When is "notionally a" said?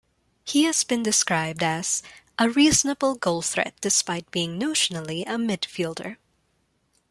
4.59-5.35